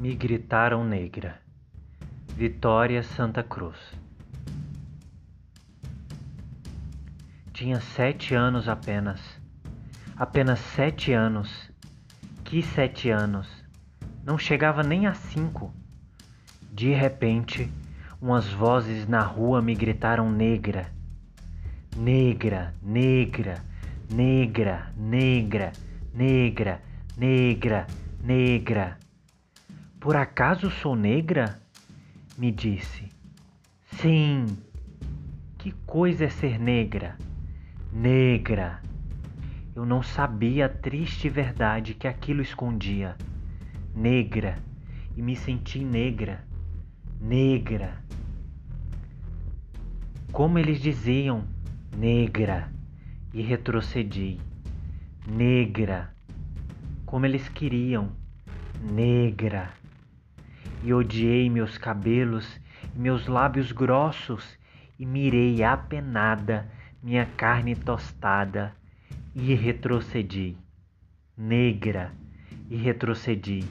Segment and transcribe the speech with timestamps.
[0.00, 1.38] Me gritaram negra.
[2.34, 3.76] Vitória Santa Cruz.
[7.52, 9.20] Tinha sete anos apenas.
[10.16, 11.70] Apenas sete anos.
[12.44, 13.46] Que sete anos?
[14.24, 15.70] Não chegava nem a cinco.
[16.72, 17.70] De repente,
[18.22, 20.90] umas vozes na rua me gritaram negra.
[21.94, 23.62] Negra, negra,
[24.10, 25.72] negra, negra,
[26.14, 26.80] negra,
[27.18, 27.86] negra,
[28.24, 29.09] negra.
[30.00, 31.60] Por acaso sou negra?
[32.38, 33.12] Me disse.
[34.00, 34.46] Sim.
[35.58, 37.18] Que coisa é ser negra?
[37.92, 38.80] Negra.
[39.76, 43.14] Eu não sabia a triste verdade que aquilo escondia.
[43.94, 44.56] Negra.
[45.14, 46.42] E me senti negra.
[47.20, 48.02] Negra.
[50.32, 51.44] Como eles diziam,
[51.94, 52.72] negra.
[53.34, 54.40] E retrocedi.
[55.28, 56.10] Negra.
[57.04, 58.12] Como eles queriam,
[58.90, 59.78] negra
[60.82, 62.60] e odiei meus cabelos
[62.94, 64.58] e meus lábios grossos,
[64.98, 66.70] e mirei apenada
[67.02, 68.74] minha carne tostada,
[69.34, 70.56] e retrocedi,
[71.36, 72.12] negra,
[72.68, 73.64] e retrocedi,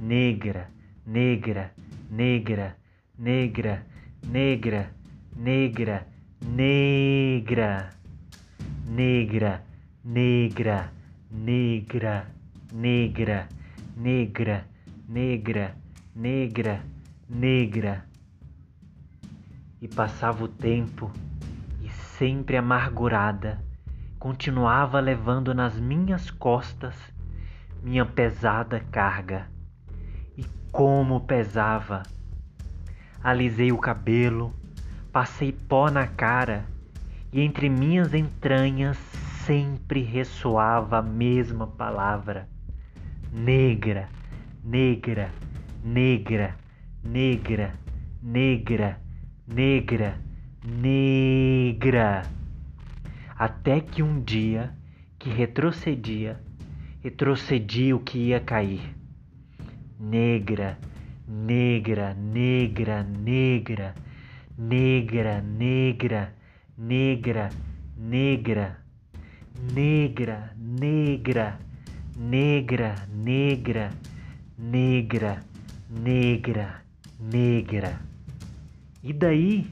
[0.00, 0.68] negra,
[1.06, 1.72] negra,
[2.10, 2.76] negra,
[3.18, 3.84] negra,
[4.28, 4.90] negra,
[5.36, 6.06] negra,
[6.42, 7.90] negra,
[8.80, 9.62] negra,
[10.04, 10.92] negra, negra,
[11.32, 12.26] negra,
[12.72, 13.48] negra,
[13.96, 14.66] negra
[15.08, 15.74] negra,
[16.14, 18.04] negra.
[19.80, 21.10] E passava o tempo
[21.80, 23.62] e sempre amargurada,
[24.18, 26.96] continuava levando nas minhas costas
[27.82, 29.46] minha pesada carga.
[30.36, 32.02] E como pesava!
[33.22, 34.52] Alisei o cabelo,
[35.12, 36.64] passei pó na cara
[37.32, 38.96] e entre minhas entranhas
[39.44, 42.48] sempre ressoava a mesma palavra:
[43.32, 44.08] negra,
[44.64, 45.30] negra
[45.82, 46.56] negra,
[47.02, 47.74] negra,
[48.22, 48.98] negra,
[49.46, 50.18] negra,
[50.64, 52.22] negra.
[53.36, 54.72] Até que um dia
[55.18, 56.40] que retrocedia,
[57.02, 58.80] retrocedia o que ia cair.
[59.98, 60.78] Negra,
[61.26, 63.94] negra, negra, negra,
[64.56, 66.32] negra, negra,
[66.76, 67.50] negra,
[67.96, 68.78] negra,
[69.56, 71.58] negra, negra,
[72.16, 73.90] negra, negra,
[74.58, 75.47] negra
[75.88, 76.82] negra,
[77.18, 78.00] negra.
[79.02, 79.70] E daí?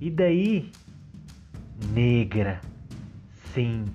[0.00, 0.70] E daí?
[1.94, 2.60] Negra,
[3.54, 3.86] sim.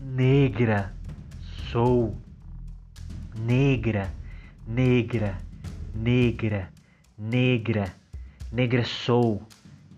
[0.00, 0.92] Negra,
[1.70, 2.16] sou.
[3.38, 4.10] Negra,
[4.66, 5.38] negra,
[5.94, 6.68] negra,
[7.18, 7.94] negra,
[8.50, 9.42] negra sou.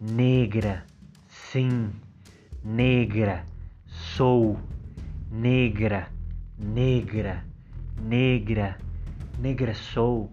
[0.01, 0.85] Negra,
[1.29, 1.91] sim.
[2.63, 3.45] Negra,
[4.17, 4.59] sou.
[5.31, 6.09] Negra,
[6.59, 7.54] negra
[8.01, 8.77] negra,
[9.39, 10.31] negra sou.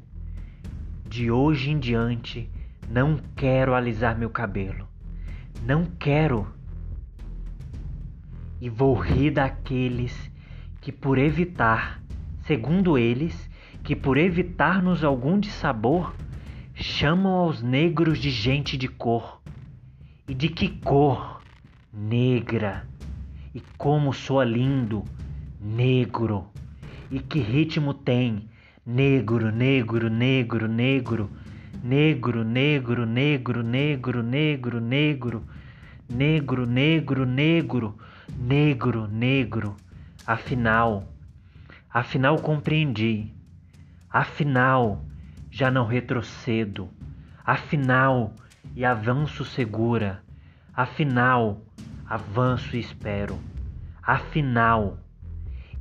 [1.07, 2.49] De hoje em diante
[2.89, 4.87] não quero alisar meu cabelo.
[5.63, 6.47] Não quero.
[8.59, 10.31] E vou rir daqueles
[10.81, 12.01] que por evitar,
[12.45, 13.49] segundo eles,
[13.83, 16.13] que por evitar-nos algum dissabor,
[16.73, 19.41] chamam aos negros de gente de cor.
[20.27, 21.41] E de que cor?
[21.93, 22.87] Negra.
[23.53, 25.03] E como soa lindo,
[25.59, 26.47] negro.
[27.11, 28.47] E que ritmo tem?
[28.85, 31.29] Negro, negro, negro, negro.
[31.83, 35.43] Negro, negro, negro, negro, negro, negro.
[36.09, 37.97] Negro, negro, negro.
[38.33, 39.75] Negro, negro.
[40.25, 41.13] Afinal,
[41.89, 43.33] afinal compreendi.
[44.09, 45.03] Afinal,
[45.49, 46.89] já não retrocedo.
[47.43, 48.33] Afinal,
[48.73, 50.23] e avanço segura.
[50.73, 51.61] Afinal,
[52.07, 53.37] avanço e espero.
[54.01, 54.97] Afinal,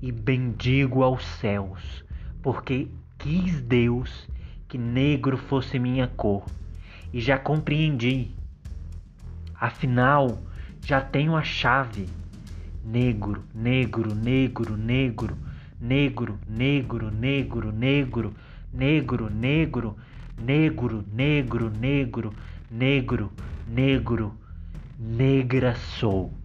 [0.03, 2.05] e bendigo aos céus,
[2.43, 2.88] porque
[3.19, 4.28] quis Deus
[4.69, 6.44] que negro fosse minha cor,
[7.12, 8.31] e já compreendi.
[9.55, 10.41] Afinal,
[10.85, 12.08] já tenho a chave.
[12.85, 15.37] Negro, negro, negro, negro,
[15.81, 17.73] negro, negro, negro, negro,
[18.73, 19.96] negro, negro,
[20.38, 22.32] negro, negro, negro,
[22.70, 23.32] negro,
[23.69, 24.35] negro,
[24.99, 26.39] negra sou.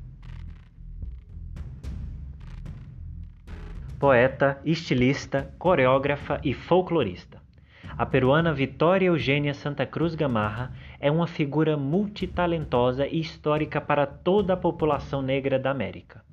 [4.00, 7.42] Poeta, estilista, coreógrafa e folclorista.
[7.98, 14.54] A peruana Vitória Eugênia Santa Cruz Gamarra é uma figura multitalentosa e histórica para toda
[14.54, 16.24] a população negra da América.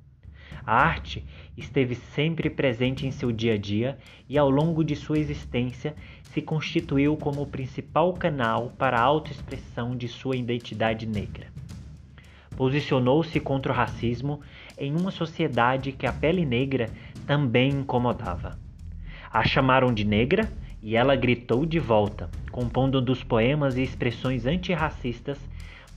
[0.65, 1.25] A arte
[1.57, 6.41] esteve sempre presente em seu dia a dia e, ao longo de sua existência, se
[6.41, 11.47] constituiu como o principal canal para a autoexpressão de sua identidade negra.
[12.55, 14.41] Posicionou-se contra o racismo
[14.77, 16.89] em uma sociedade que a pele negra
[17.25, 18.57] também incomodava.
[19.31, 24.45] A chamaram de negra e ela gritou de volta, compondo um dos poemas e expressões
[24.45, 25.39] antirracistas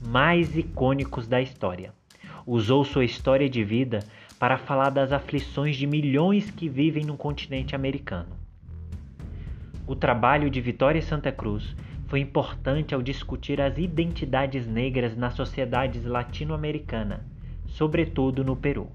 [0.01, 1.93] mais icônicos da história.
[2.45, 3.99] Usou sua história de vida
[4.39, 8.29] para falar das aflições de milhões que vivem no continente americano.
[9.85, 11.75] O trabalho de Vitória Santa Cruz
[12.07, 17.19] foi importante ao discutir as identidades negras nas sociedades latino-americanas,
[17.67, 18.89] sobretudo no Peru.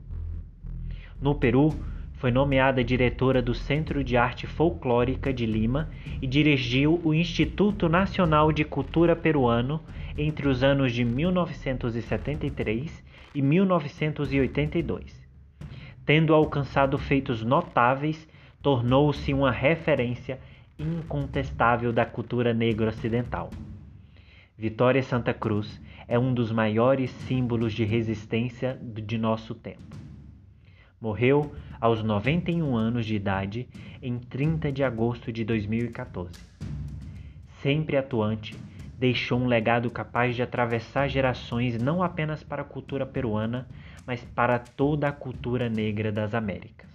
[1.20, 1.75] No Peru,
[2.22, 5.90] foi nomeada diretora do Centro de Arte Folclórica de Lima
[6.20, 9.80] e dirigiu o Instituto Nacional de Cultura Peruano
[10.16, 13.02] entre os anos de 1973
[13.34, 15.20] e 1982.
[16.06, 18.28] Tendo alcançado feitos notáveis,
[18.62, 20.38] tornou-se uma referência
[20.78, 23.50] incontestável da cultura negro-ocidental.
[24.56, 29.96] Vitória Santa Cruz é um dos maiores símbolos de resistência de nosso tempo.
[31.00, 31.52] Morreu
[31.82, 33.69] aos 91 anos de idade
[34.00, 36.31] em 30 de agosto de 2014.
[37.61, 38.56] Sempre atuante,
[38.96, 43.67] deixou um legado capaz de atravessar gerações não apenas para a cultura peruana,
[44.06, 46.88] mas para toda a cultura negra das Américas.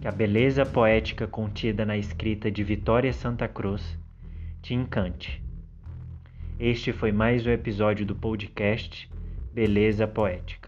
[0.00, 3.98] Que a beleza poética contida na escrita de Vitória Santa Cruz
[4.62, 5.44] te encante.
[6.58, 9.10] Este foi mais um episódio do podcast
[9.52, 10.63] Beleza Poética.